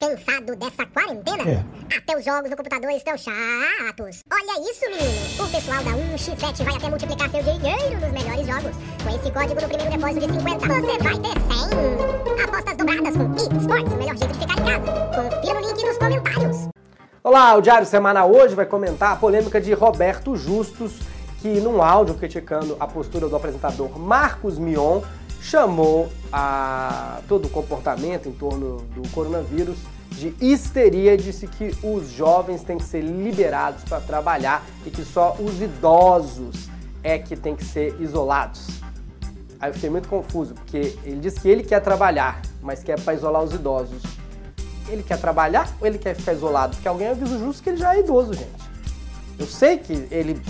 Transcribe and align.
Cansado 0.00 0.54
dessa 0.54 0.86
quarentena? 0.86 1.42
É. 1.42 1.96
Até 1.96 2.16
os 2.16 2.24
jogos 2.24 2.48
no 2.48 2.56
computador 2.56 2.88
estão 2.92 3.18
chatos. 3.18 4.22
Olha 4.30 4.70
isso, 4.70 4.84
menino! 4.88 5.44
O 5.44 5.50
pessoal 5.50 5.82
da 5.82 5.90
1xBet 5.90 6.64
vai 6.64 6.76
até 6.76 6.88
multiplicar 6.88 7.28
seu 7.28 7.42
dinheiro 7.42 7.98
nos 7.98 8.12
melhores 8.12 8.46
jogos. 8.46 8.76
Com 9.02 9.10
esse 9.10 9.32
código 9.32 9.60
no 9.60 9.66
primeiro 9.66 9.90
depósito 9.90 10.28
de 10.28 10.34
50, 10.34 10.68
você 10.68 10.98
vai 11.02 11.18
ter 11.18 11.34
100. 12.30 12.44
Apostas 12.44 12.76
dobradas 12.76 13.16
com 13.16 13.34
eSports, 13.34 13.92
o 13.92 13.96
melhor 13.96 14.16
jeito 14.16 14.32
de 14.34 14.38
ficar 14.38 14.54
em 14.54 14.64
casa. 14.64 15.30
Confira 15.32 15.60
no 15.60 15.66
link 15.66 15.84
nos 15.84 15.98
comentários. 15.98 16.68
Olá, 17.24 17.56
o 17.56 17.60
Diário 17.60 17.86
Semanal 17.88 18.32
hoje 18.32 18.54
vai 18.54 18.66
comentar 18.66 19.14
a 19.14 19.16
polêmica 19.16 19.60
de 19.60 19.72
Roberto 19.72 20.36
Justus, 20.36 21.00
que 21.42 21.58
num 21.60 21.82
áudio 21.82 22.14
criticando 22.14 22.76
a 22.78 22.86
postura 22.86 23.28
do 23.28 23.34
apresentador 23.34 23.98
Marcos 23.98 24.58
Mion, 24.58 25.00
chamou 25.40 26.08
a 26.32 27.20
todo 27.28 27.46
o 27.46 27.48
comportamento 27.48 28.28
em 28.28 28.32
torno 28.32 28.78
do 28.94 29.08
coronavírus 29.10 29.78
de 30.10 30.34
histeria 30.40 31.16
disse 31.16 31.46
que 31.46 31.72
os 31.82 32.10
jovens 32.10 32.62
têm 32.62 32.76
que 32.76 32.84
ser 32.84 33.02
liberados 33.02 33.84
para 33.84 34.00
trabalhar 34.00 34.64
e 34.84 34.90
que 34.90 35.04
só 35.04 35.36
os 35.38 35.60
idosos 35.60 36.68
é 37.04 37.18
que 37.18 37.36
têm 37.36 37.54
que 37.54 37.64
ser 37.64 37.94
isolados. 38.00 38.66
Aí 39.60 39.70
eu 39.70 39.74
fiquei 39.74 39.90
muito 39.90 40.08
confuso, 40.08 40.54
porque 40.54 40.96
ele 41.04 41.20
disse 41.20 41.40
que 41.40 41.48
ele 41.48 41.62
quer 41.62 41.80
trabalhar, 41.80 42.42
mas 42.62 42.82
quer 42.82 43.00
para 43.00 43.14
isolar 43.14 43.42
os 43.42 43.52
idosos. 43.52 44.02
Ele 44.88 45.02
quer 45.02 45.20
trabalhar 45.20 45.72
ou 45.80 45.86
ele 45.86 45.98
quer 45.98 46.14
ficar 46.14 46.32
isolado? 46.32 46.74
Porque 46.74 46.88
alguém 46.88 47.08
avisa 47.08 47.38
justo 47.38 47.62
que 47.62 47.70
ele 47.70 47.76
já 47.76 47.94
é 47.94 48.00
idoso, 48.00 48.32
gente. 48.32 48.68
Eu 49.38 49.46
sei 49.46 49.78
que 49.78 49.92
ele 50.10 50.40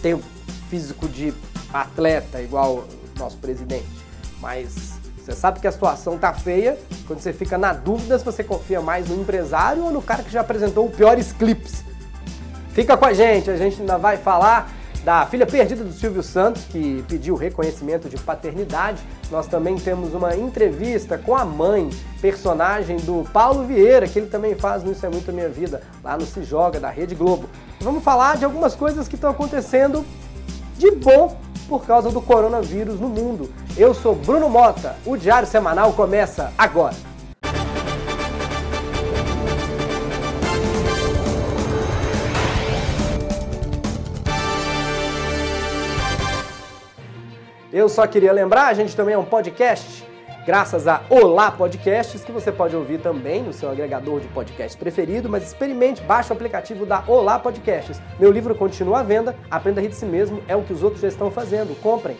tem 0.00 0.14
o 0.14 0.22
físico 0.70 1.08
de 1.08 1.34
atleta, 1.72 2.40
igual 2.40 2.76
o 2.76 3.18
nosso 3.18 3.36
presidente. 3.38 4.01
Mas 4.42 4.94
você 5.16 5.32
sabe 5.32 5.60
que 5.60 5.68
a 5.68 5.72
situação 5.72 6.18
tá 6.18 6.34
feia 6.34 6.76
quando 7.06 7.20
você 7.20 7.32
fica 7.32 7.56
na 7.56 7.72
dúvida 7.72 8.18
se 8.18 8.24
você 8.24 8.42
confia 8.42 8.80
mais 8.80 9.08
no 9.08 9.22
empresário 9.22 9.84
ou 9.84 9.92
no 9.92 10.02
cara 10.02 10.24
que 10.24 10.32
já 10.32 10.40
apresentou 10.40 10.86
o 10.86 10.90
piores 10.90 11.32
clipes. 11.32 11.84
Fica 12.72 12.96
com 12.96 13.04
a 13.04 13.12
gente, 13.12 13.48
a 13.48 13.56
gente 13.56 13.80
ainda 13.80 13.96
vai 13.96 14.16
falar 14.16 14.72
da 15.04 15.26
filha 15.26 15.46
perdida 15.46 15.84
do 15.84 15.92
Silvio 15.92 16.22
Santos, 16.22 16.64
que 16.64 17.04
pediu 17.08 17.34
reconhecimento 17.34 18.08
de 18.08 18.16
paternidade. 18.16 19.00
Nós 19.30 19.46
também 19.46 19.76
temos 19.76 20.14
uma 20.14 20.34
entrevista 20.36 21.18
com 21.18 21.36
a 21.36 21.44
mãe, 21.44 21.90
personagem 22.20 22.96
do 22.98 23.28
Paulo 23.32 23.64
Vieira, 23.64 24.08
que 24.08 24.18
ele 24.18 24.28
também 24.28 24.54
faz 24.54 24.82
no 24.82 24.92
Isso 24.92 25.04
é 25.04 25.08
Muito 25.08 25.32
Minha 25.32 25.48
Vida, 25.48 25.82
lá 26.02 26.16
no 26.16 26.24
Se 26.24 26.42
Joga, 26.44 26.80
da 26.80 26.88
Rede 26.88 27.14
Globo. 27.14 27.48
Vamos 27.80 28.02
falar 28.02 28.36
de 28.36 28.44
algumas 28.44 28.74
coisas 28.74 29.06
que 29.06 29.16
estão 29.16 29.30
acontecendo 29.30 30.04
de 30.78 30.90
bom 30.92 31.36
por 31.72 31.86
causa 31.86 32.10
do 32.10 32.20
coronavírus 32.20 33.00
no 33.00 33.08
mundo. 33.08 33.50
Eu 33.78 33.94
sou 33.94 34.14
Bruno 34.14 34.46
Mota, 34.50 34.94
o 35.06 35.16
Diário 35.16 35.48
Semanal 35.48 35.94
começa 35.94 36.52
agora. 36.58 36.94
Eu 47.72 47.88
só 47.88 48.06
queria 48.06 48.34
lembrar, 48.34 48.66
a 48.66 48.74
gente 48.74 48.94
também 48.94 49.14
é 49.14 49.18
um 49.18 49.24
podcast, 49.24 50.06
graças 50.44 50.88
a 50.88 51.02
Olá 51.08 51.50
Podcasts, 51.50 52.24
que 52.24 52.32
você 52.32 52.50
pode 52.50 52.74
ouvir 52.74 53.00
também 53.00 53.42
no 53.42 53.52
seu 53.52 53.70
agregador 53.70 54.20
de 54.20 54.28
podcast 54.28 54.76
preferido, 54.76 55.28
mas 55.28 55.44
experimente, 55.44 56.02
baixe 56.02 56.30
o 56.30 56.32
aplicativo 56.32 56.84
da 56.84 57.04
Olá 57.06 57.38
Podcasts. 57.38 58.00
Meu 58.18 58.30
livro 58.32 58.54
continua 58.54 59.00
à 59.00 59.02
venda, 59.02 59.36
Aprenda 59.50 59.80
a 59.80 59.82
Rir 59.82 59.90
de 59.90 59.96
Si 59.96 60.06
Mesmo, 60.06 60.42
é 60.48 60.56
o 60.56 60.62
que 60.62 60.72
os 60.72 60.82
outros 60.82 61.00
já 61.00 61.08
estão 61.08 61.30
fazendo. 61.30 61.78
Comprem, 61.80 62.16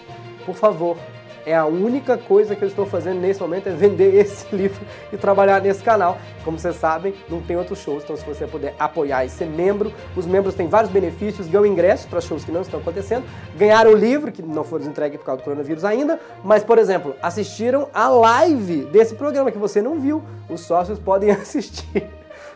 por 0.47 0.55
favor. 0.55 0.97
É 1.45 1.55
a 1.55 1.67
única 1.67 2.17
coisa 2.17 2.55
que 2.55 2.63
eu 2.63 2.69
estou 2.69 2.87
fazendo 2.87 3.21
nesse 3.21 3.41
momento 3.41 3.69
é 3.69 3.73
vender 3.73 4.15
esse 4.21 4.55
livro 4.55 4.85
e 5.13 5.17
trabalhar 5.17 5.61
nesse 5.61 5.83
canal. 5.83 6.19
Como 6.45 6.59
vocês 6.59 6.77
sabem, 6.77 7.15
não 7.29 7.41
tem 7.41 7.57
outros 7.57 7.81
shows, 7.81 8.05
então 8.05 8.17
se 8.17 8.25
você 8.25 8.47
puder 8.47 8.75
apoiar 8.79 9.25
e 9.25 9.29
ser 9.29 9.47
membro, 9.47 9.93
os 10.17 10.27
membros 10.27 10.55
têm 10.55 10.69
vários 10.69 10.91
benefícios, 10.91 11.49
ganham 11.49 11.67
ingressos 11.67 12.07
para 12.07 12.21
shows 12.21 12.45
que 12.45 12.53
não 12.53 12.63
estão 12.63 12.81
acontecendo, 12.81 13.25
ganharam 13.57 13.93
o 13.93 13.97
livro, 13.97 14.31
que 14.31 14.43
não 14.43 14.65
foram 14.65 14.87
entregues 14.87 15.19
por 15.19 15.27
causa 15.27 15.41
do 15.41 15.45
coronavírus 15.45 15.85
ainda, 15.85 16.21
mas, 16.45 16.63
por 16.63 16.79
exemplo, 16.79 17.15
assistiram 17.21 17.89
a 17.93 18.09
live 18.09 18.85
desse 18.87 19.15
programa 19.15 19.51
que 19.51 19.59
você 19.59 19.83
não 19.83 19.99
viu. 19.99 20.23
Os 20.49 20.61
sócios 20.61 20.99
podem 20.99 21.31
assistir. 21.33 22.09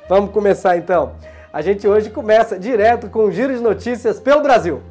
Vamos 0.08 0.30
começar 0.30 0.76
então. 0.76 1.14
A 1.52 1.62
gente 1.62 1.88
hoje 1.88 2.10
começa 2.10 2.58
direto 2.58 3.08
com 3.08 3.24
o 3.24 3.32
giro 3.32 3.54
de 3.54 3.60
notícias 3.60 4.20
pelo 4.20 4.42
Brasil. 4.42 4.82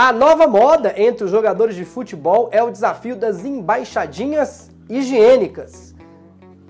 A 0.00 0.12
nova 0.12 0.46
moda 0.46 0.94
entre 0.96 1.24
os 1.24 1.30
jogadores 1.32 1.74
de 1.74 1.84
futebol 1.84 2.48
é 2.52 2.62
o 2.62 2.70
desafio 2.70 3.16
das 3.16 3.44
embaixadinhas 3.44 4.70
higiênicas. 4.88 5.92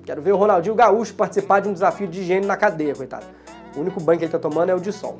Quero 0.02 0.22
ver 0.22 0.32
o 0.32 0.36
Ronaldinho 0.38 0.74
Gaúcho 0.74 1.12
participar 1.12 1.60
de 1.60 1.68
um 1.68 1.74
desafio 1.74 2.08
de 2.08 2.22
higiene 2.22 2.46
na 2.46 2.56
cadeia, 2.56 2.94
coitado. 2.94 3.26
O 3.76 3.80
único 3.80 4.00
banho 4.00 4.18
que 4.18 4.24
ele 4.24 4.32
tá 4.32 4.38
tomando 4.38 4.70
é 4.70 4.74
o 4.74 4.80
de 4.80 4.90
sol. 4.94 5.18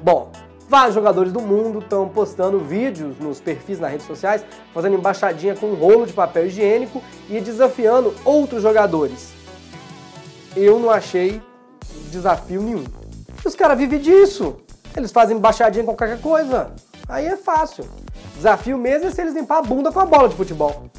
Bom, 0.00 0.30
vários 0.68 0.94
jogadores 0.94 1.32
do 1.32 1.40
mundo 1.40 1.80
estão 1.80 2.08
postando 2.08 2.60
vídeos 2.60 3.18
nos 3.18 3.40
perfis 3.40 3.80
nas 3.80 3.90
redes 3.90 4.06
sociais, 4.06 4.44
fazendo 4.72 4.94
embaixadinha 4.94 5.56
com 5.56 5.70
um 5.70 5.74
rolo 5.74 6.06
de 6.06 6.12
papel 6.12 6.46
higiênico 6.46 7.02
e 7.28 7.40
desafiando 7.40 8.14
outros 8.24 8.62
jogadores. 8.62 9.32
Eu 10.56 10.78
não 10.78 10.88
achei 10.88 11.42
desafio 12.12 12.62
nenhum. 12.62 12.84
Os 13.44 13.56
caras 13.56 13.76
vivem 13.76 13.98
disso. 13.98 14.58
Eles 14.96 15.10
fazem 15.10 15.36
embaixadinha 15.36 15.84
com 15.84 15.96
qualquer 15.96 16.20
coisa. 16.20 16.70
Aí 17.08 17.26
é 17.26 17.36
fácil. 17.36 17.84
Desafio 18.36 18.78
mesmo 18.78 19.08
é 19.08 19.10
se 19.10 19.20
eles 19.20 19.34
limpar 19.34 19.58
a 19.58 19.62
bunda 19.62 19.92
com 19.92 20.00
a 20.00 20.06
bola 20.06 20.28
de 20.28 20.34
futebol. 20.34 20.90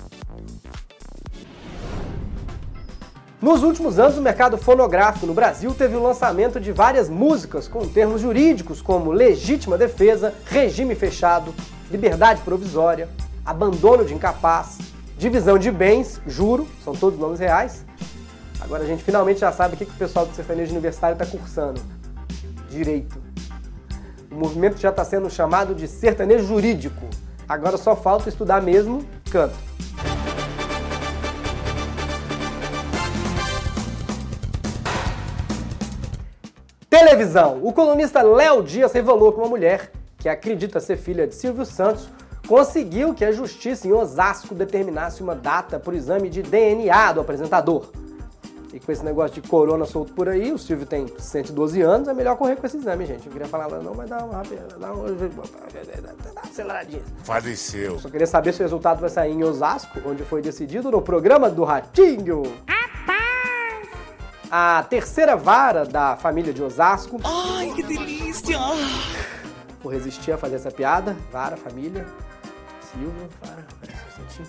Nos 3.41 3.62
últimos 3.62 4.00
anos, 4.00 4.18
o 4.18 4.22
mercado 4.22 4.58
fonográfico 4.58 5.25
no 5.25 5.34
Brasil 5.34 5.74
teve 5.74 5.97
o 5.97 6.02
lançamento 6.02 6.62
de 6.62 6.72
várias 6.72 7.09
músicas 7.09 7.68
com 7.68 7.86
termos 7.86 8.22
jurídicos 8.22 8.81
como 8.81 9.12
legítima 9.12 9.78
defesa, 9.78 10.34
regime 10.46 10.96
fechado, 10.96 11.53
liberdade 11.92 12.42
provisória, 12.42 13.09
abandono 13.46 14.06
de 14.06 14.13
incapaz, 14.13 14.78
divisão 15.18 15.58
de 15.58 15.69
bens, 15.72 16.22
juro, 16.25 16.66
são 16.86 16.94
todos 16.96 17.19
nomes 17.19 17.40
reais. 17.40 17.86
Agora 18.62 18.84
a 18.84 18.88
gente 18.88 19.03
finalmente 19.03 19.42
já 19.42 19.52
sabe 19.52 19.75
o 19.75 19.78
que, 19.78 19.86
que 19.86 19.92
o 19.92 19.96
pessoal 19.96 20.25
do 20.25 20.34
sertanejo 20.34 20.72
universitário 20.72 21.22
está 21.22 21.25
cursando. 21.25 21.81
Direito. 22.69 23.32
O 24.33 24.35
movimento 24.35 24.79
já 24.79 24.89
está 24.89 25.05
sendo 25.05 25.29
chamado 25.29 25.75
de 25.75 25.88
sertanejo 25.88 26.47
jurídico. 26.47 27.05
Agora 27.47 27.77
só 27.77 27.95
falta 27.95 28.29
estudar 28.29 28.63
mesmo 28.63 29.05
canto. 29.31 29.53
Televisão. 36.89 37.59
O 37.61 37.71
colunista 37.71 38.23
Léo 38.23 38.63
Dias 38.63 38.91
revelou 38.91 39.31
que 39.31 39.39
uma 39.39 39.47
mulher, 39.47 39.91
que 40.17 40.27
acredita 40.27 40.79
ser 40.79 40.97
filha 40.97 41.27
de 41.27 41.35
Silvio 41.35 41.63
Santos, 41.63 42.09
conseguiu 42.47 43.13
que 43.13 43.23
a 43.23 43.31
justiça 43.31 43.88
em 43.88 43.94
Osasco 43.94 44.55
determinasse 44.55 45.21
uma 45.21 45.35
data 45.35 45.79
para 45.79 45.94
o 45.94 45.95
exame 45.95 46.27
de 46.27 46.41
DNA 46.41 47.13
do 47.13 47.21
apresentador. 47.21 47.91
E 48.73 48.79
com 48.79 48.91
esse 48.91 49.06
negócio 49.06 49.39
de 49.39 49.47
corona 49.47 49.85
solto 49.85 50.13
por 50.13 50.28
aí, 50.28 50.51
o 50.51 50.57
Silvio 50.57 50.88
tem 50.88 51.06
112 51.16 51.79
anos, 51.84 52.07
é 52.07 52.13
melhor 52.13 52.35
correr 52.35 52.56
com 52.56 52.66
esse 52.66 52.78
exame, 52.78 53.06
gente. 53.06 53.28
Eu 53.28 53.31
queria 53.31 53.47
falar 53.47 53.69
não, 53.69 53.94
mas 53.94 54.09
dá 54.09 54.25
uma 54.25 54.38
rápida, 54.38 54.67
dá 54.79 54.91
uma, 54.91 55.11
dá 55.13 56.31
uma 56.31 56.41
aceleradinha. 56.41 57.03
Faleceu. 57.23 58.00
Só 58.00 58.09
queria 58.09 58.25
saber 58.25 58.51
se 58.51 58.62
o 58.62 58.63
resultado 58.63 59.00
vai 59.00 59.12
sair 59.12 59.31
em 59.31 59.44
Osasco, 59.44 60.00
onde 60.03 60.23
foi 60.23 60.41
decidido 60.41 60.89
no 60.89 61.03
programa 61.03 61.51
do 61.51 61.63
Ratinho. 61.63 62.41
A 64.50 64.83
terceira 64.89 65.35
vara 65.35 65.85
da 65.85 66.16
família 66.17 66.51
de 66.51 66.63
Osasco. 66.63 67.19
Ai, 67.23 67.72
que 67.75 67.83
delícia! 67.83 68.57
Vou 69.83 69.91
resistir 69.91 70.31
a 70.31 70.38
fazer 70.38 70.56
essa 70.56 70.72
piada. 70.72 71.16
Vara, 71.31 71.57
família. 71.57 72.07
Silvio, 72.91 73.29
vara. 73.39 73.66
Um 73.83 74.07
instantinho. 74.07 74.47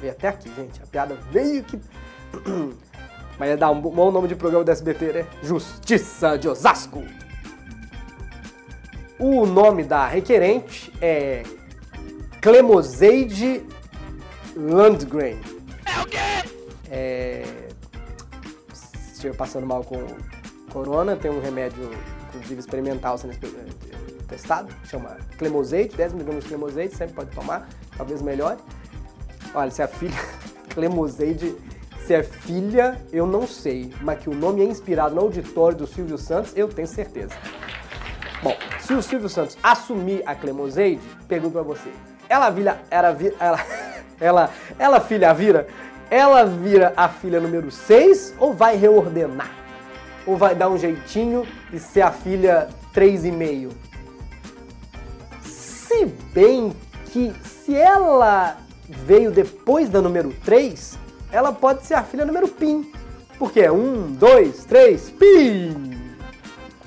Veio 0.00 0.12
até 0.12 0.28
aqui, 0.28 0.52
gente. 0.54 0.80
A 0.80 0.86
piada 0.86 1.16
veio 1.32 1.64
que. 1.64 1.80
Mas 3.38 3.48
ia 3.48 3.56
dar 3.56 3.70
um 3.70 3.80
bom 3.80 4.10
nome 4.10 4.28
de 4.28 4.36
programa 4.36 4.64
do 4.64 4.70
SBT, 4.70 5.12
né? 5.12 5.26
Justiça 5.42 6.36
de 6.36 6.48
Osasco. 6.48 7.02
O 9.18 9.46
nome 9.46 9.84
da 9.84 10.06
requerente 10.06 10.92
é 11.00 11.42
Clemoseide 12.40 13.64
Landgren. 14.56 15.40
É 15.86 16.00
o 16.00 16.06
quê? 16.06 16.18
É... 16.90 17.42
Estiver 19.12 19.34
passando 19.34 19.66
mal 19.66 19.82
com 19.82 20.06
corona, 20.70 21.16
tem 21.16 21.30
um 21.30 21.40
remédio, 21.40 21.90
inclusive 22.28 22.60
experimental, 22.60 23.16
sendo 23.16 23.34
testado, 24.28 24.68
chama 24.84 25.16
Clemoseide, 25.38 25.96
10 25.96 26.14
mg 26.14 26.40
de 26.40 26.48
Clemoseide, 26.48 26.94
sempre 26.94 27.14
pode 27.14 27.30
tomar, 27.30 27.68
talvez 27.96 28.20
melhore. 28.20 28.58
Olha, 29.54 29.70
se 29.70 29.82
a 29.82 29.88
filha 29.88 30.18
Clemoseide 30.70 31.54
se 32.06 32.14
é 32.14 32.22
filha, 32.22 33.00
eu 33.12 33.26
não 33.26 33.46
sei, 33.46 33.92
mas 34.02 34.18
que 34.18 34.28
o 34.28 34.34
nome 34.34 34.60
é 34.62 34.64
inspirado 34.64 35.14
no 35.14 35.22
auditório 35.22 35.76
do 35.78 35.86
Silvio 35.86 36.18
Santos, 36.18 36.52
eu 36.56 36.68
tenho 36.68 36.86
certeza. 36.86 37.34
Bom, 38.42 38.54
se 38.78 38.92
o 38.92 39.02
Silvio 39.02 39.28
Santos 39.28 39.56
assumir 39.62 40.22
a 40.26 40.34
Clemoseide, 40.34 41.00
pergunto 41.26 41.52
pra 41.54 41.62
você, 41.62 41.88
ela 42.28 42.50
vira, 42.50 42.80
era, 42.90 43.10
vi- 43.12 43.34
ela, 43.40 43.58
ela, 44.20 44.50
ela 44.78 45.00
filha 45.00 45.32
vira, 45.32 45.66
ela 46.10 46.44
vira 46.44 46.92
a 46.96 47.08
filha 47.08 47.40
número 47.40 47.70
6 47.70 48.34
ou 48.38 48.52
vai 48.52 48.76
reordenar? 48.76 49.50
Ou 50.26 50.36
vai 50.36 50.54
dar 50.54 50.68
um 50.68 50.78
jeitinho 50.78 51.46
e 51.72 51.78
ser 51.78 52.02
a 52.02 52.10
filha 52.10 52.68
3,5? 52.94 53.70
Se 55.42 56.06
bem 56.34 56.74
que 57.06 57.32
se 57.44 57.74
ela 57.74 58.56
veio 58.88 59.30
depois 59.30 59.88
da 59.88 60.00
número 60.02 60.34
3, 60.44 60.98
ela 61.34 61.52
pode 61.52 61.84
ser 61.84 61.94
a 61.94 62.02
filha 62.04 62.24
número 62.24 62.46
PIN. 62.46 62.90
Porque 63.38 63.60
é 63.60 63.70
1, 63.70 64.12
2, 64.12 64.64
3, 64.64 65.10
PIN! 65.10 65.94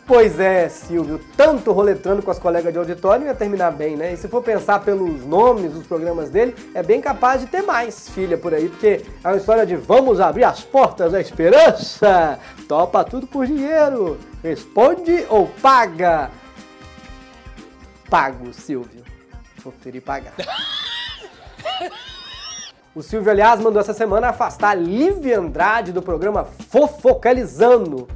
Pois 0.05 0.39
é, 0.39 0.69
Silvio, 0.69 1.19
tanto 1.35 1.73
roletrando 1.73 2.23
com 2.23 2.31
as 2.31 2.39
colegas 2.39 2.71
de 2.71 2.79
auditório 2.79 3.25
ia 3.25 3.35
terminar 3.35 3.71
bem, 3.71 3.97
né? 3.97 4.13
E 4.13 4.17
se 4.17 4.29
for 4.29 4.41
pensar 4.41 4.79
pelos 4.79 5.25
nomes 5.25 5.73
dos 5.73 5.85
programas 5.85 6.29
dele, 6.29 6.55
é 6.73 6.81
bem 6.81 7.01
capaz 7.01 7.41
de 7.41 7.47
ter 7.47 7.61
mais 7.61 8.07
filha 8.07 8.37
por 8.37 8.53
aí, 8.53 8.69
porque 8.69 9.03
é 9.21 9.27
uma 9.27 9.35
história 9.35 9.65
de 9.65 9.75
vamos 9.75 10.21
abrir 10.21 10.45
as 10.45 10.63
portas 10.63 11.11
da 11.11 11.19
esperança, 11.19 12.39
topa 12.69 13.03
tudo 13.03 13.27
por 13.27 13.45
dinheiro, 13.45 14.17
responde 14.41 15.25
ou 15.27 15.47
paga? 15.61 16.31
Pago, 18.09 18.53
Silvio. 18.53 19.03
Vou 19.61 19.73
preferir 19.73 20.01
pagar. 20.01 20.33
O 22.97 23.03
Silvio, 23.03 23.29
aliás, 23.29 23.61
mandou 23.61 23.79
essa 23.79 23.93
semana 23.93 24.29
afastar 24.29 24.73
Lívia 24.73 25.39
Andrade 25.39 25.91
do 25.91 26.01
programa 26.01 26.43
Fofocalizando. 26.43 28.07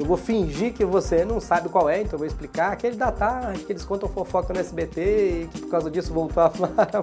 Eu 0.00 0.06
vou 0.06 0.16
fingir 0.16 0.72
que 0.72 0.82
você 0.82 1.26
não 1.26 1.38
sabe 1.38 1.68
qual 1.68 1.90
é, 1.90 2.00
então 2.00 2.18
vou 2.18 2.26
explicar. 2.26 2.72
Aquele 2.72 2.96
da 2.96 3.12
tarde, 3.12 3.64
que 3.64 3.70
eles 3.70 3.84
contam 3.84 4.08
fofoca 4.08 4.54
no 4.54 4.60
SBT 4.60 5.42
e 5.42 5.48
que 5.52 5.60
por 5.60 5.68
causa 5.68 5.90
disso 5.90 6.10
voltou 6.10 6.42
a 6.48 6.50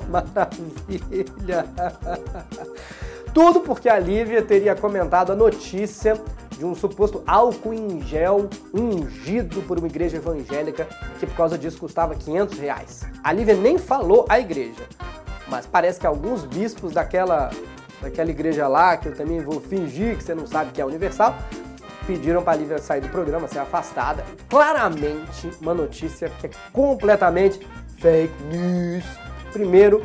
maravilha. 0.09 1.63
Tudo 3.35 3.59
porque 3.59 3.87
a 3.87 3.99
Lívia 3.99 4.41
teria 4.41 4.75
comentado 4.75 5.31
a 5.31 5.35
notícia 5.35 6.19
de 6.57 6.65
um 6.65 6.73
suposto 6.73 7.21
álcool 7.27 7.71
em 7.71 8.01
gel 8.01 8.49
ungido 8.73 9.61
por 9.61 9.77
uma 9.77 9.87
igreja 9.87 10.17
evangélica 10.17 10.87
que 11.19 11.27
por 11.27 11.35
causa 11.35 11.55
disso 11.55 11.77
custava 11.77 12.15
500 12.15 12.57
reais. 12.57 13.05
A 13.23 13.31
Lívia 13.31 13.53
nem 13.55 13.77
falou 13.77 14.25
a 14.27 14.39
igreja, 14.39 14.87
mas 15.49 15.65
parece 15.65 15.99
que 15.99 16.07
alguns 16.07 16.45
bispos 16.45 16.93
daquela, 16.93 17.49
daquela 18.01 18.29
igreja 18.29 18.67
lá, 18.67 18.95
que 18.97 19.07
eu 19.07 19.15
também 19.15 19.41
vou 19.41 19.59
fingir 19.59 20.17
que 20.17 20.23
você 20.23 20.35
não 20.35 20.45
sabe 20.45 20.71
que 20.71 20.81
é 20.81 20.85
universal, 20.85 21.35
pediram 22.05 22.41
para 22.41 22.53
a 22.53 22.55
Lívia 22.55 22.77
sair 22.79 23.01
do 23.01 23.09
programa, 23.09 23.47
ser 23.47 23.59
afastada. 23.59 24.23
Claramente 24.49 25.51
uma 25.61 25.73
notícia 25.73 26.29
que 26.39 26.47
é 26.47 26.49
completamente 26.71 27.59
fake 27.99 28.33
news. 28.43 29.03
Primeiro, 29.51 30.01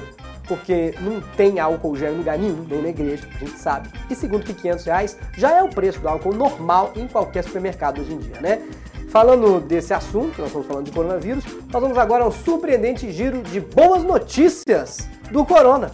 porque 0.47 0.95
não 1.01 1.21
tem 1.37 1.59
álcool 1.59 1.97
gel 1.97 2.13
em 2.13 2.19
lugar 2.19 2.39
nenhum, 2.39 2.65
nem 2.69 2.83
na 2.83 2.89
igreja, 2.89 3.27
a 3.35 3.39
gente 3.39 3.59
sabe. 3.59 3.89
E 4.11 4.15
segundo 4.15 4.45
que 4.45 4.53
500 4.53 4.85
reais 4.85 5.19
já 5.37 5.53
é 5.53 5.63
o 5.63 5.69
preço 5.69 6.01
do 6.01 6.09
álcool 6.09 6.35
normal 6.35 6.93
em 6.97 7.07
qualquer 7.07 7.45
supermercado 7.45 8.01
hoje 8.01 8.13
em 8.13 8.19
dia, 8.19 8.41
né? 8.41 8.63
Falando 9.09 9.61
desse 9.61 9.95
assunto, 9.95 10.39
nós 10.39 10.49
estamos 10.49 10.67
falando 10.67 10.87
de 10.87 10.93
coronavírus, 10.93 11.45
nós 11.73 11.81
vamos 11.81 11.97
agora 11.97 12.25
a 12.25 12.29
um 12.29 12.33
surpreendente 12.33 13.11
giro 13.13 13.43
de 13.43 13.61
boas 13.61 14.03
notícias 14.03 15.09
do 15.31 15.45
corona. 15.45 15.91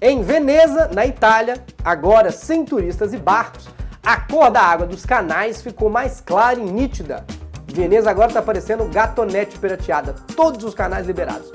Em 0.00 0.20
Veneza, 0.22 0.90
na 0.92 1.06
Itália, 1.06 1.64
agora 1.84 2.32
sem 2.32 2.64
turistas 2.64 3.12
e 3.12 3.16
barcos, 3.16 3.68
a 4.02 4.16
cor 4.16 4.50
da 4.50 4.60
água 4.60 4.84
dos 4.84 5.06
canais 5.06 5.62
ficou 5.62 5.88
mais 5.88 6.20
clara 6.20 6.58
e 6.58 6.64
nítida. 6.64 7.24
Veneza 7.68 8.10
agora 8.10 8.28
está 8.28 8.42
parecendo 8.42 8.84
gatonete 8.86 9.58
pirateada, 9.58 10.14
todos 10.34 10.64
os 10.64 10.74
canais 10.74 11.06
liberados. 11.06 11.52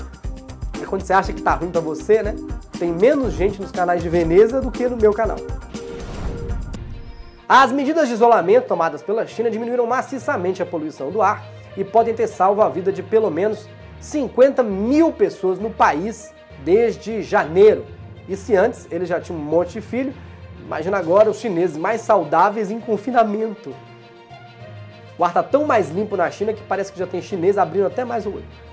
E 0.82 0.86
quando 0.86 1.02
você 1.02 1.12
acha 1.12 1.34
que 1.34 1.42
tá 1.42 1.56
ruim 1.56 1.72
para 1.72 1.82
você, 1.82 2.24
né? 2.24 2.36
Tem 2.80 2.94
menos 2.94 3.34
gente 3.34 3.62
nos 3.62 3.72
canais 3.72 4.02
de 4.02 4.08
Veneza 4.08 4.62
do 4.62 4.72
que 4.72 4.88
no 4.88 4.96
meu 4.96 5.14
canal. 5.14 5.38
As 7.50 7.72
medidas 7.72 8.10
de 8.10 8.14
isolamento 8.14 8.68
tomadas 8.68 9.02
pela 9.02 9.26
China 9.26 9.50
diminuíram 9.50 9.88
maciçamente 9.88 10.62
a 10.62 10.66
poluição 10.66 11.10
do 11.10 11.22
ar 11.22 11.46
e 11.78 11.84
podem 11.86 12.14
ter 12.14 12.28
salvo 12.28 12.62
a 12.62 12.68
vida 12.68 12.92
de 12.92 13.02
pelo 13.02 13.32
menos 13.32 13.70
50 14.02 14.62
mil 14.64 15.14
pessoas 15.14 15.58
no 15.58 15.70
país 15.70 16.34
desde 16.66 17.24
janeiro. 17.24 17.86
E 18.28 18.36
se 18.36 18.54
antes 18.54 18.86
eles 18.92 19.08
já 19.08 19.22
tinham 19.22 19.40
um 19.40 19.44
monte 19.46 19.74
de 19.74 19.82
filho, 19.82 20.14
imagina 20.60 20.98
agora 20.98 21.30
os 21.30 21.38
chineses 21.38 21.78
mais 21.78 22.02
saudáveis 22.02 22.70
em 22.70 22.82
confinamento. 22.82 23.74
O 25.18 25.24
ar 25.24 25.32
tá 25.32 25.42
tão 25.42 25.64
mais 25.66 25.90
limpo 25.90 26.18
na 26.18 26.30
China 26.30 26.52
que 26.52 26.62
parece 26.64 26.92
que 26.92 27.00
já 27.00 27.08
tem 27.08 27.22
chinês 27.22 27.58
abrindo 27.58 27.88
até 27.88 28.04
mais 28.04 28.26
o 28.26 28.30
olho. 28.30 28.67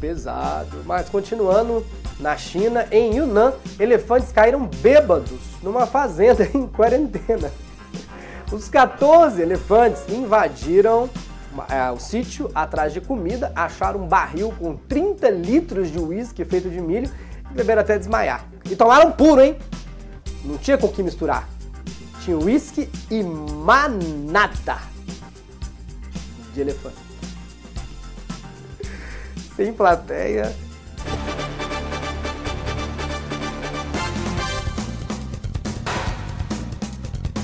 Pesado. 0.00 0.82
Mas 0.84 1.08
continuando, 1.08 1.84
na 2.18 2.36
China, 2.36 2.86
em 2.90 3.16
Yunnan, 3.16 3.52
elefantes 3.78 4.32
caíram 4.32 4.66
bêbados 4.66 5.40
numa 5.62 5.86
fazenda 5.86 6.48
em 6.54 6.66
quarentena. 6.66 7.50
Os 8.52 8.68
14 8.68 9.40
elefantes 9.40 10.02
invadiram 10.08 11.08
é, 11.68 11.90
o 11.90 11.98
sítio 11.98 12.50
atrás 12.54 12.92
de 12.92 13.00
comida, 13.00 13.52
acharam 13.54 14.00
um 14.00 14.06
barril 14.06 14.52
com 14.58 14.76
30 14.76 15.30
litros 15.30 15.90
de 15.90 15.98
uísque 15.98 16.44
feito 16.44 16.68
de 16.68 16.80
milho 16.80 17.10
e 17.50 17.54
beberam 17.54 17.82
até 17.82 17.98
desmaiar. 17.98 18.46
E 18.68 18.74
tomaram 18.74 19.12
puro, 19.12 19.40
hein? 19.40 19.56
Não 20.44 20.58
tinha 20.58 20.78
com 20.78 20.86
o 20.86 20.92
que 20.92 21.02
misturar. 21.02 21.48
Tinha 22.22 22.36
uísque 22.36 22.88
e 23.10 23.22
manada 23.22 24.78
de 26.52 26.60
elefante. 26.60 27.09
Sem 29.60 29.74
plateia. 29.74 30.54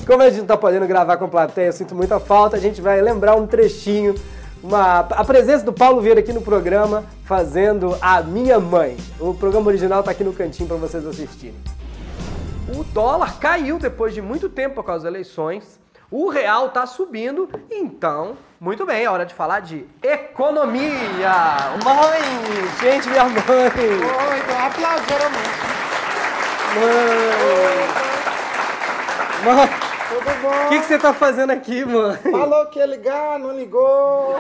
Como 0.07 0.23
a 0.23 0.31
gente 0.31 0.39
não 0.39 0.47
tá 0.47 0.57
podendo 0.57 0.87
gravar 0.87 1.19
com 1.19 1.29
plateia, 1.29 1.67
eu 1.67 1.73
sinto 1.75 1.95
muita 1.95 2.19
falta, 2.19 2.57
a 2.57 2.59
gente 2.59 2.81
vai 2.81 3.03
lembrar 3.03 3.37
um 3.37 3.47
trechinho, 3.47 4.15
uma, 4.63 5.01
a 5.01 5.25
presença 5.27 5.63
do 5.63 5.75
Paulo 5.75 6.01
Vieira 6.01 6.21
aqui 6.21 6.33
no 6.33 6.41
programa, 6.41 7.05
fazendo 7.27 7.95
A 8.01 8.23
Minha 8.23 8.59
Mãe. 8.59 8.97
O 9.21 9.35
programa 9.35 9.67
original 9.67 10.03
tá 10.03 10.13
aqui 10.13 10.25
no 10.25 10.33
cantinho 10.33 10.67
para 10.67 10.79
vocês 10.79 11.07
assistirem. 11.07 11.61
O 12.75 12.83
dólar 12.83 13.39
caiu 13.39 13.79
depois 13.79 14.15
de 14.15 14.23
muito 14.23 14.49
tempo 14.49 14.77
por 14.77 14.85
causa 14.85 15.05
das 15.05 15.13
eleições. 15.13 15.79
O 16.11 16.29
real 16.29 16.69
tá 16.69 16.87
subindo, 16.87 17.49
então, 17.71 18.37
muito 18.61 18.87
bem, 18.87 19.05
é 19.05 19.11
hora 19.11 19.27
de 19.27 19.35
falar 19.35 19.61
de 19.61 19.85
economia. 20.03 21.33
Mãe, 21.85 22.23
gente, 22.81 23.09
minha 23.09 23.25
mãe. 23.25 23.35
Oi, 23.37 24.39
então 24.39 24.67
aplauso 24.67 25.05
geralmente. 25.09 25.51
Mãe. 29.45 29.55
Mãe, 29.55 29.69
Tudo 30.09 30.31
o 30.31 30.35
bom? 30.43 30.69
que, 30.69 30.79
que 30.81 30.87
você 30.87 30.99
tá 30.99 31.13
fazendo 31.13 31.51
aqui, 31.51 31.85
mãe? 31.85 32.17
Falou 32.31 32.67
que 32.67 32.79
ia 32.79 32.87
ligar, 32.87 33.39
não 33.41 33.53
ligou. 33.53 34.37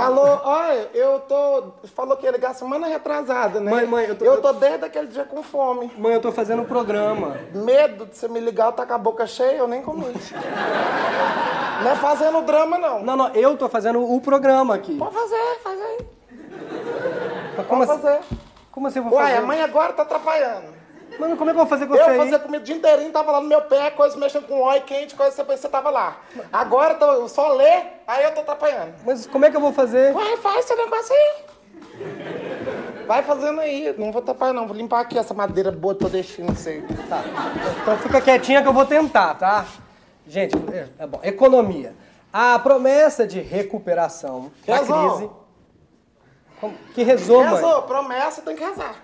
Falou, 0.00 0.40
olha, 0.44 0.90
eu 0.94 1.20
tô. 1.20 1.64
Falou 1.94 2.16
que 2.16 2.24
ia 2.26 2.32
ligar 2.32 2.54
semana 2.54 2.86
retrasada, 2.86 3.60
né? 3.60 3.70
Mãe, 3.70 3.86
mãe, 3.86 4.06
eu 4.06 4.16
tô- 4.16 4.24
Eu 4.24 4.40
tô 4.42 4.52
desde 4.52 4.84
aquele 4.84 5.06
dia 5.08 5.24
com 5.24 5.42
fome. 5.42 5.90
Mãe, 5.96 6.14
eu 6.14 6.20
tô 6.20 6.30
fazendo 6.32 6.62
um 6.62 6.66
programa. 6.66 7.36
Medo 7.54 8.06
de 8.06 8.16
você 8.16 8.28
me 8.28 8.40
ligar, 8.40 8.66
eu 8.66 8.72
tá 8.72 8.86
com 8.86 8.94
a 8.94 8.98
boca 8.98 9.26
cheia, 9.26 9.56
eu 9.58 9.68
nem 9.68 9.82
comi. 9.82 10.06
Não 11.82 11.90
é 11.92 11.94
fazendo 11.96 12.42
drama, 12.42 12.76
não. 12.76 13.02
Não, 13.04 13.16
não, 13.16 13.28
eu 13.34 13.56
tô 13.56 13.68
fazendo 13.68 14.02
o 14.02 14.20
programa 14.20 14.74
aqui. 14.74 14.96
Pode 14.98 15.14
fazer, 15.14 15.58
faz 15.62 15.80
aí. 15.80 15.98
Mas 17.56 17.66
como, 17.66 17.86
Pode 17.86 17.92
assim, 17.92 18.02
fazer. 18.02 18.20
como 18.72 18.86
assim 18.88 18.98
eu 18.98 19.04
vou 19.04 19.18
fazer? 19.18 19.36
a 19.36 19.40
mãe 19.42 19.62
agora 19.62 19.92
tá 19.92 20.02
atrapalhando. 20.02 20.76
Mano, 21.20 21.36
como 21.36 21.50
é 21.50 21.52
que 21.52 21.58
eu 21.60 21.64
vou 21.64 21.66
fazer 21.70 21.86
com 21.86 21.94
Eu 21.94 22.04
você 22.04 22.10
aí? 22.10 22.18
fazia 22.18 22.38
comida 22.40 22.62
o 22.62 22.66
dia 22.66 22.74
inteirinho, 22.76 23.12
tava 23.12 23.30
lá 23.32 23.40
no 23.40 23.46
meu 23.48 23.60
pé, 23.62 23.90
coisa 23.90 24.16
mexendo 24.18 24.46
com 24.48 24.60
óleo 24.60 24.82
quente, 24.82 25.14
coisa 25.14 25.30
você 25.34 25.44
você 25.44 25.68
tava 25.68 25.88
lá. 25.88 26.16
Agora 26.52 26.96
eu 27.00 27.28
só 27.28 27.52
ler, 27.52 27.97
aí 28.08 28.24
eu 28.24 28.34
tô 28.34 28.40
atrapalhando. 28.40 28.94
Mas 29.06 29.26
como 29.26 29.44
é 29.44 29.50
que 29.50 29.56
eu 29.56 29.60
vou 29.60 29.72
fazer? 29.72 30.12
Vai, 30.12 30.36
faz 30.38 30.64
seu 30.64 30.76
negócio 30.76 31.14
aí. 31.14 31.44
Vai 33.06 33.22
fazendo 33.22 33.60
aí. 33.60 33.94
Não 33.96 34.10
vou 34.12 34.20
tapar, 34.22 34.52
não. 34.52 34.66
Vou 34.66 34.76
limpar 34.76 35.00
aqui 35.00 35.18
essa 35.18 35.32
madeira 35.34 35.70
boa 35.70 35.94
que 35.94 36.00
tô 36.00 36.08
deixando 36.08 36.54
você. 36.54 36.82
Tá. 37.08 37.22
Então 37.82 37.98
fica 37.98 38.20
quietinha 38.20 38.62
que 38.62 38.68
eu 38.68 38.72
vou 38.72 38.84
tentar, 38.86 39.34
tá? 39.34 39.64
Gente, 40.26 40.54
é, 40.72 40.88
é 40.98 41.06
bom. 41.06 41.20
Economia. 41.22 41.94
A 42.32 42.58
promessa 42.58 43.26
de 43.26 43.40
recuperação 43.40 44.50
da 44.66 44.78
crise. 44.80 45.30
Como- 46.60 46.74
Que 46.94 47.02
rezou, 47.02 47.42
mãe. 47.44 47.54
Rezou, 47.54 47.82
promessa 47.82 48.42
tem 48.42 48.54
que 48.56 48.62
rezar. 48.64 48.94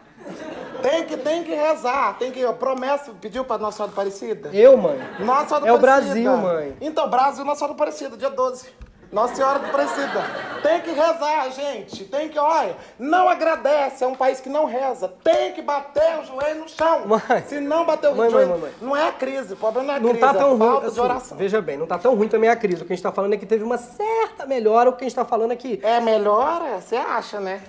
Tem 0.83 1.05
que, 1.05 1.17
tem 1.17 1.45
que 1.45 1.55
rezar. 1.55 2.19
Tem 2.19 2.31
que. 2.31 2.47
Promessa 2.55 3.13
pediu 3.21 3.45
pra 3.45 3.57
Nossa 3.57 3.79
Senhora 3.79 3.93
Aparecida? 3.93 4.51
Eu, 4.53 4.77
mãe. 4.77 4.99
Nossa 5.21 5.49
Senhora 5.49 5.67
É 5.69 5.73
o 5.73 5.77
Aparecida. 5.77 6.15
Brasil, 6.15 6.37
mãe. 6.37 6.77
Então, 6.81 7.09
Brasil, 7.09 7.45
Nossa 7.45 7.61
Senhora 7.61 7.75
Aparecida, 7.75 8.17
dia 8.19 8.31
12. 8.31 8.69
Nossa 9.15 9.37
Senhora 9.37 9.61
do 9.61 9.69
Presida. 9.69 10.25
Tem 10.61 10.81
que 10.81 10.91
rezar, 10.91 11.49
gente. 11.53 12.05
Tem 12.05 12.29
que, 12.29 12.37
olha, 12.37 12.75
não 12.99 13.29
agradece. 13.29 14.03
É 14.03 14.07
um 14.09 14.15
país 14.17 14.41
que 14.41 14.49
não 14.49 14.65
reza. 14.65 15.07
Tem 15.23 15.53
que 15.53 15.63
bater 15.63 16.19
o 16.19 16.25
joelho 16.25 16.61
no 16.63 16.69
chão. 16.69 17.07
Mãe. 17.07 17.45
Se 17.47 17.61
não 17.61 17.87
bater 17.87 18.11
o 18.11 18.17
Mãe, 18.17 18.29
joelho, 18.29 18.49
mãe, 18.51 18.59
mãe, 18.59 18.73
não 18.83 18.97
é 18.97 19.09
a 19.09 19.13
crise. 19.13 19.55
O 19.55 19.57
problema 19.57 19.87
não 19.87 19.95
é 19.95 19.97
a 19.99 20.01
Não 20.01 20.09
crise, 20.11 20.21
tá 20.21 20.31
é 20.31 20.39
tão 20.39 20.49
ruim. 20.57 20.59
falta 20.59 20.81
de 20.81 20.87
assim, 20.89 21.01
oração. 21.01 21.39
veja 21.39 21.63
bem, 21.63 21.77
não 21.77 21.87
tá 21.87 21.97
tão 21.97 22.17
ruim 22.17 22.27
também 22.27 22.51
a 22.51 22.57
crise. 22.57 22.83
O 22.83 22.85
que 22.85 22.93
a 22.93 22.97
gente 22.97 23.05
tá 23.05 23.13
falando 23.13 23.35
é 23.35 23.37
que 23.37 23.47
teve 23.47 23.63
uma 23.63 23.79
certa 23.79 24.47
melhora, 24.47 24.91
o 24.91 24.95
que 24.95 25.05
a 25.05 25.09
gente 25.09 25.15
tá 25.15 25.25
falando 25.25 25.53
aqui. 25.53 25.79
É, 25.85 26.01
melhora? 26.01 26.81
Você 26.81 26.97
acha, 26.97 27.39
né? 27.39 27.63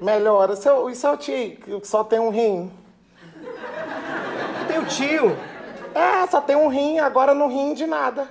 Melhora. 0.00 0.54
E 0.54 0.94
seu 0.94 1.16
tio, 1.18 1.56
que 1.56 1.86
só 1.86 2.02
tem 2.02 2.18
um 2.18 2.30
rim? 2.30 2.72
Tem 4.66 4.78
o 4.78 4.86
tio. 4.86 5.36
É, 5.94 6.26
só 6.28 6.40
tem 6.40 6.56
um 6.56 6.68
rim, 6.68 6.98
agora 6.98 7.34
não 7.34 7.48
rim 7.48 7.74
de 7.74 7.86
nada. 7.86 8.26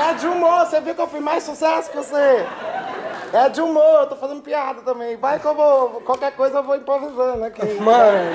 É 0.00 0.14
de 0.14 0.26
humor, 0.26 0.66
você 0.66 0.80
viu 0.80 0.94
que 0.94 1.00
eu 1.00 1.06
fiz 1.06 1.20
mais 1.20 1.42
sucesso 1.44 1.90
que 1.90 1.96
você? 1.98 2.46
É 3.32 3.48
de 3.50 3.60
humor, 3.60 4.00
eu 4.00 4.06
tô 4.06 4.16
fazendo 4.16 4.40
piada 4.40 4.80
também. 4.80 5.16
Vai 5.16 5.38
que 5.38 5.44
eu 5.44 5.54
vou, 5.54 6.00
qualquer 6.00 6.32
coisa 6.32 6.58
eu 6.58 6.62
vou 6.62 6.74
improvisando 6.74 7.44
aqui. 7.44 7.64
Mãe, 7.74 8.30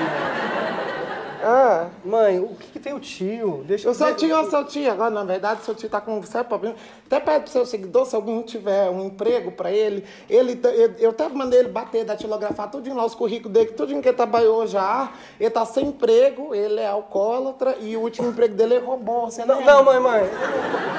Ah. 1.42 1.88
mãe, 2.04 2.38
o 2.38 2.54
que, 2.54 2.72
que 2.72 2.78
tem 2.78 2.92
o 2.92 3.00
tio? 3.00 3.64
Deixa 3.66 3.90
O 3.90 3.94
seu 3.94 4.14
tio 4.14 4.34
é 4.34 4.40
o 4.40 4.50
seu 4.50 4.64
tio. 4.64 4.90
Agora, 4.90 5.10
na 5.10 5.24
verdade, 5.24 5.60
o 5.60 5.64
seu 5.64 5.74
tio 5.74 5.88
tá 5.88 6.00
com 6.00 6.18
um 6.18 6.22
sério 6.22 6.48
problema. 6.48 6.76
Até 7.06 7.20
pede 7.20 7.44
pro 7.44 7.52
seu 7.52 7.64
seguidor, 7.66 8.04
se 8.06 8.16
algum 8.16 8.42
tiver 8.42 8.90
um 8.90 9.06
emprego 9.06 9.52
pra 9.52 9.70
ele, 9.70 10.04
ele 10.28 10.58
eu, 10.64 10.94
eu 10.98 11.10
até 11.10 11.28
mandei 11.28 11.60
ele 11.60 11.68
bater, 11.68 12.04
datilografar 12.04 12.70
tudinho 12.70 12.96
lá, 12.96 13.04
os 13.04 13.14
currículos 13.14 13.52
dele, 13.52 13.70
tudinho 13.70 14.02
que 14.02 14.08
ele 14.08 14.16
trabalhou 14.16 14.66
já. 14.66 15.12
Ele 15.38 15.50
tá 15.50 15.64
sem 15.64 15.86
emprego, 15.86 16.54
ele 16.54 16.80
é 16.80 16.86
alcoólatra 16.88 17.76
e 17.80 17.96
o 17.96 18.00
último 18.00 18.28
emprego 18.30 18.54
dele 18.54 18.74
ele 18.74 18.84
roubou. 18.84 19.30
Você 19.30 19.44
Não, 19.44 19.58
lembra? 19.58 19.74
não, 19.74 19.84
mãe, 19.84 20.00
mãe. 20.00 20.22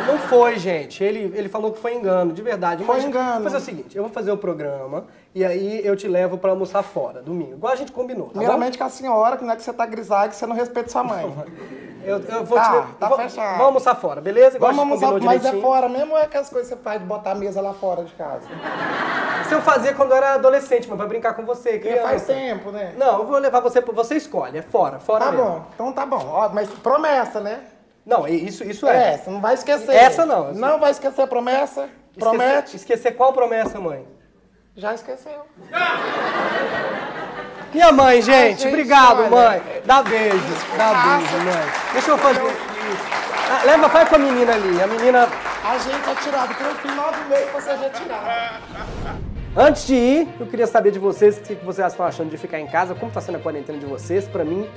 Não 0.08 0.18
foi, 0.20 0.58
gente. 0.58 1.04
Ele, 1.04 1.32
ele 1.38 1.50
falou 1.50 1.72
que 1.74 1.80
foi 1.80 1.94
engano, 1.94 2.32
de 2.32 2.42
verdade. 2.42 2.84
Foi 2.84 2.96
Mas 2.96 3.06
engano. 3.06 3.42
Vou 3.42 3.44
fazer 3.44 3.58
o 3.58 3.62
seguinte, 3.62 3.98
eu 3.98 4.04
vou 4.04 4.12
fazer 4.12 4.32
o 4.32 4.38
programa 4.38 5.06
e 5.38 5.46
aí 5.46 5.86
eu 5.86 5.96
te 5.96 6.08
levo 6.08 6.38
pra 6.38 6.52
almoçar 6.52 6.82
fora, 6.84 7.22
domingo. 7.22 7.54
Igual 7.54 7.74
a 7.74 7.76
gente 7.76 7.92
combinou, 7.92 8.28
tá 8.28 8.34
bom? 8.34 8.40
Primeiramente 8.40 8.78
com 8.78 8.84
a 8.84 8.90
senhora, 8.90 9.38
que 9.38 9.44
não 9.44 9.54
é 9.54 9.56
que 9.56 9.62
você 9.62 9.72
tá 9.74 9.86
grisalha, 9.86 10.30
que 10.30 10.36
você 10.36 10.46
não 10.46 10.56
respeita 10.56 10.90
sua 10.90 11.04
mãe. 11.04 11.26
Eu, 12.08 12.20
eu 12.22 12.46
vou 12.46 12.58
Tá, 12.58 12.84
te 12.84 12.96
tá 12.96 13.10
vou- 13.10 13.18
fechado. 13.18 13.50
Vamos 13.50 13.66
almoçar 13.66 13.96
fora, 13.96 14.22
beleza? 14.22 14.56
Igual 14.56 14.72
Vamos 14.74 15.04
almoçar, 15.04 15.26
mas 15.26 15.36
é 15.36 15.48
direitinho. 15.48 15.62
fora 15.62 15.90
mesmo 15.90 16.14
ou 16.14 16.18
é 16.18 16.22
aquelas 16.24 16.48
coisas 16.50 16.70
que 16.70 16.78
você 16.78 16.82
faz 16.82 17.02
de 17.02 17.06
botar 17.06 17.32
a 17.32 17.36
mesa 17.36 17.60
lá 17.60 17.74
fora 17.74 18.06
de 18.06 18.14
casa? 18.14 18.48
Se 19.50 19.54
eu 19.54 19.62
fazia 19.62 19.94
quando 19.94 20.12
eu 20.12 20.18
era 20.18 20.36
adolescente, 20.36 20.88
mas 20.88 20.96
pra 20.98 21.06
brincar 21.06 21.34
com 21.34 21.44
você, 21.46 21.80
criança. 21.80 22.04
faz 22.08 22.26
tempo, 22.26 22.72
né? 22.72 22.94
Não, 22.98 23.20
eu 23.20 23.26
vou 23.26 23.38
levar 23.40 23.60
você, 23.60 23.82
você 23.82 24.16
escolhe, 24.16 24.58
é 24.58 24.62
fora, 24.62 25.00
fora 25.00 25.26
Tá 25.26 25.32
mesmo. 25.34 25.46
bom, 25.48 25.62
então 25.74 25.92
tá 25.92 26.06
bom. 26.06 26.24
Ó, 26.30 26.48
mas 26.48 26.70
promessa, 26.70 27.42
né? 27.42 27.60
Não, 28.06 28.26
isso, 28.26 28.64
isso 28.64 28.88
É, 28.88 29.16
é. 29.16 29.18
você 29.18 29.30
não 29.30 29.42
vai 29.42 29.56
esquecer. 29.56 29.94
Essa 29.94 30.26
não, 30.26 30.52
essa- 30.52 30.60
Não 30.60 30.80
vai 30.80 30.92
esquecer 30.92 31.22
a 31.24 31.28
promessa? 31.28 31.90
Promete? 32.18 32.78
Esquecer, 32.78 32.78
esquecer 32.78 33.12
qual 33.18 33.34
promessa, 33.34 33.82
mãe? 33.82 34.08
Já 34.78 34.94
esqueceu. 34.94 35.42
Minha 37.74 37.92
mãe, 37.92 38.22
gente, 38.22 38.60
gente, 38.60 38.68
obrigado, 38.68 39.22
olha. 39.22 39.30
mãe. 39.30 39.82
Dá 39.86 40.04
beijo, 40.04 40.38
dá 40.78 40.94
beijo, 40.94 41.38
mãe. 41.46 41.74
Deixa 41.94 42.12
eu 42.12 42.18
fazer. 42.20 42.42
Ah, 43.50 43.64
leva, 43.66 43.88
vai 43.88 44.06
com 44.06 44.16
a 44.16 44.20
menina 44.20 44.54
ali. 44.54 44.80
A 44.80 44.86
menina, 44.86 45.28
A 45.64 45.78
gente 45.80 46.10
é 46.10 46.16
tirado 46.16 46.54
pelo 46.54 46.96
nove 46.96 47.24
meses 47.28 47.50
pra 47.50 47.62
ser 47.62 47.78
retirado. 47.78 48.26
Antes 49.58 49.88
de 49.88 49.96
ir, 49.96 50.28
eu 50.40 50.46
queria 50.46 50.68
saber 50.68 50.92
de 50.92 51.00
vocês 51.00 51.38
o 51.38 51.42
que 51.42 51.56
vocês 51.56 51.86
estão 51.88 52.06
achando 52.06 52.30
de 52.30 52.38
ficar 52.38 52.60
em 52.60 52.68
casa, 52.68 52.94
como 52.94 53.08
está 53.08 53.20
sendo 53.20 53.36
a 53.36 53.40
quarentena 53.40 53.80
de 53.80 53.86
vocês. 53.86 54.28
Pra 54.28 54.46
mim, 54.46 54.70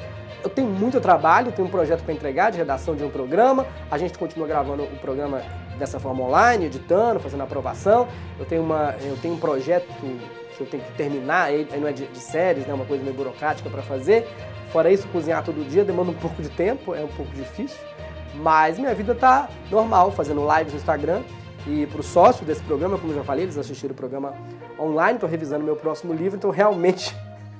eu 0.42 0.48
tenho 0.48 0.68
muito 0.68 1.00
trabalho, 1.00 1.52
tenho 1.52 1.68
um 1.68 1.70
projeto 1.70 2.02
para 2.02 2.14
entregar 2.14 2.50
de 2.50 2.56
redação 2.56 2.96
de 2.96 3.04
um 3.04 3.10
programa. 3.10 3.66
A 3.90 3.98
gente 3.98 4.18
continua 4.18 4.48
gravando 4.48 4.84
o 4.84 4.96
programa 4.98 5.42
dessa 5.78 6.00
forma 6.00 6.24
online, 6.24 6.66
editando, 6.66 7.20
fazendo 7.20 7.42
aprovação. 7.42 8.08
Eu 8.38 8.46
tenho, 8.46 8.62
uma, 8.62 8.94
eu 9.02 9.16
tenho 9.18 9.34
um 9.34 9.38
projeto 9.38 9.86
que 10.00 10.40
eu 10.62 10.66
tenho 10.66 10.82
que 10.82 10.92
terminar, 10.92 11.52
ele 11.52 11.66
não 11.78 11.88
é 11.88 11.92
de, 11.92 12.06
de 12.06 12.18
séries, 12.18 12.66
né, 12.66 12.74
uma 12.74 12.84
coisa 12.84 13.02
meio 13.02 13.16
burocrática 13.16 13.70
para 13.70 13.82
fazer. 13.82 14.28
Fora 14.70 14.90
isso, 14.90 15.08
cozinhar 15.08 15.42
todo 15.42 15.66
dia 15.66 15.84
demanda 15.84 16.10
um 16.10 16.14
pouco 16.14 16.42
de 16.42 16.50
tempo, 16.50 16.94
é 16.94 17.02
um 17.02 17.08
pouco 17.08 17.32
difícil. 17.32 17.78
Mas 18.34 18.78
minha 18.78 18.94
vida 18.94 19.14
tá 19.14 19.48
normal, 19.70 20.12
fazendo 20.12 20.46
lives 20.46 20.72
no 20.72 20.78
Instagram. 20.78 21.22
E 21.66 21.86
para 21.86 22.00
os 22.00 22.06
sócios 22.06 22.46
desse 22.46 22.62
programa, 22.62 22.98
como 22.98 23.12
eu 23.12 23.16
já 23.16 23.24
falei, 23.24 23.44
eles 23.44 23.58
assistiram 23.58 23.92
o 23.92 23.96
programa 23.96 24.34
online, 24.78 25.14
estou 25.14 25.28
revisando 25.28 25.64
meu 25.64 25.76
próximo 25.76 26.12
livro, 26.12 26.36
então 26.36 26.50
realmente 26.50 27.14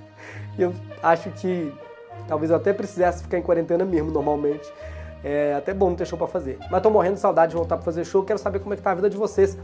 eu 0.59 0.73
acho 1.03 1.31
que 1.31 1.73
talvez 2.27 2.51
eu 2.51 2.57
até 2.57 2.73
precisasse 2.73 3.23
ficar 3.23 3.39
em 3.39 3.43
quarentena 3.43 3.85
mesmo, 3.85 4.11
normalmente. 4.11 4.71
É 5.23 5.55
até 5.55 5.75
bom 5.75 5.91
não 5.91 5.97
ter 5.97 6.07
show 6.07 6.17
pra 6.17 6.27
fazer. 6.27 6.59
Mas 6.71 6.83
tô 6.83 6.89
morrendo 6.89 7.15
de 7.15 7.21
saudade 7.21 7.51
de 7.51 7.57
voltar 7.57 7.77
pra 7.77 7.85
fazer 7.85 8.07
show. 8.07 8.23
Quero 8.23 8.39
saber 8.39 8.59
como 8.61 8.73
é 8.73 8.77
que 8.77 8.83
tá 8.83 8.93
a 8.93 8.95
vida 8.95 9.11
de 9.11 9.19
vocês. 9.19 9.57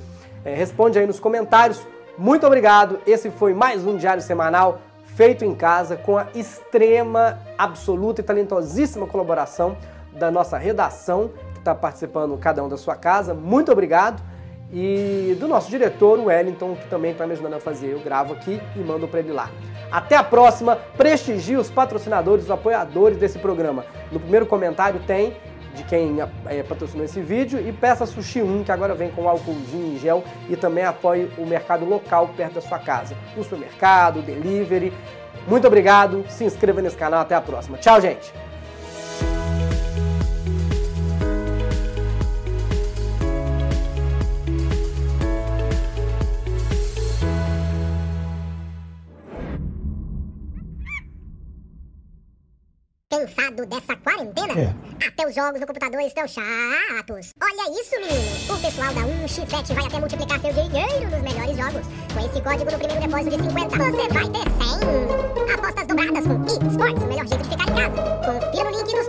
É, 0.45 0.55
responde 0.55 0.99
aí 0.99 1.07
nos 1.07 1.19
comentários. 1.19 1.81
Muito 2.19 2.47
obrigado. 2.47 2.99
Esse 3.07 3.31
foi 3.31 3.55
mais 3.55 3.87
um 3.87 3.97
Diário 3.97 4.23
Semanal 4.23 4.81
feito 5.16 5.47
em 5.47 5.55
casa 5.55 5.97
com 5.97 6.19
a 6.19 6.26
extrema, 6.35 7.40
absoluta 7.57 8.21
e 8.21 8.25
talentosíssima 8.25 9.07
colaboração 9.07 9.78
da 10.12 10.31
nossa 10.31 10.59
redação, 10.59 11.31
está 11.66 11.75
participando 11.75 12.37
cada 12.38 12.62
um 12.62 12.68
da 12.68 12.76
sua 12.76 12.94
casa. 12.94 13.35
Muito 13.35 13.73
obrigado. 13.73 14.23
E 14.73 15.37
do 15.38 15.46
nosso 15.46 15.70
diretor, 15.70 16.18
o 16.18 16.25
Wellington, 16.25 16.75
que 16.75 16.88
também 16.88 17.12
está 17.12 17.26
me 17.26 17.32
ajudando 17.32 17.54
a 17.54 17.61
fazer. 17.61 17.92
Eu 17.92 18.00
gravo 18.00 18.32
aqui 18.32 18.61
e 18.75 18.78
mando 18.80 19.06
para 19.06 19.20
ele 19.20 19.32
lá. 19.32 19.50
Até 19.90 20.16
a 20.16 20.25
próxima. 20.25 20.76
Prestigie 20.96 21.56
os 21.56 21.70
patrocinadores, 21.70 22.44
os 22.44 22.50
apoiadores 22.50 23.18
desse 23.18 23.38
programa. 23.38 23.85
No 24.11 24.18
primeiro 24.18 24.46
comentário 24.46 25.00
tem 25.06 25.37
de 25.75 25.85
quem 25.85 26.16
é, 26.46 26.62
patrocinou 26.62 27.04
esse 27.04 27.20
vídeo 27.20 27.61
e 27.61 27.70
peça 27.70 28.06
Sushi 28.06 28.40
1, 28.42 28.64
que 28.64 28.73
agora 28.73 28.94
vem 28.94 29.11
com 29.11 29.28
álcoolzinho 29.28 29.94
em 29.94 29.99
gel 29.99 30.25
e 30.49 30.56
também 30.56 30.85
apoie 30.85 31.30
o 31.37 31.44
mercado 31.44 31.85
local 31.85 32.30
perto 32.35 32.54
da 32.54 32.61
sua 32.62 32.78
casa. 32.78 33.14
O 33.37 33.42
supermercado, 33.42 34.20
o 34.20 34.23
delivery. 34.23 34.92
Muito 35.46 35.66
obrigado. 35.66 36.25
Se 36.28 36.44
inscreva 36.44 36.80
nesse 36.80 36.96
canal. 36.96 37.20
Até 37.20 37.35
a 37.35 37.40
próxima. 37.40 37.76
Tchau, 37.78 38.00
gente. 38.00 38.32
Cansado 53.16 53.64
dessa 53.64 53.96
quarentena? 53.96 54.76
Até 55.06 55.26
os 55.26 55.35
jogos 55.35 55.58
no 55.58 55.66
computador 55.66 56.02
estão 56.02 56.28
chatos. 56.28 57.32
Olha 57.40 57.80
isso, 57.80 57.92
menino! 57.99 58.54
O 58.54 58.61
pessoal 58.61 58.92
da 58.92 59.00
1xBet 59.00 59.75
vai 59.75 59.87
até 59.87 59.99
multiplicar 59.99 60.38
seu 60.38 60.52
dinheiro 60.52 61.08
nos 61.08 61.23
melhores 61.23 61.56
jogos. 61.56 61.87
Com 62.12 62.20
esse 62.20 62.42
código 62.42 62.70
no 62.70 62.78
primeiro 62.78 63.00
depósito 63.00 63.38
de 63.38 63.49
50, 63.49 63.76
você 63.78 64.08
vai 64.12 64.28
ter 64.28 64.44
100. 65.49 65.54
Apostas 65.54 65.87
dobradas 65.87 66.26
com 66.26 66.44
eSports, 66.44 67.02
o 67.02 67.06
melhor 67.06 67.26
jeito 67.26 67.42
de 67.42 67.49
ficar 67.49 67.64
em 67.64 67.75
casa. 67.75 68.50
Confira 68.50 68.70
no 68.70 68.78
link 68.78 68.94
nos 68.94 69.08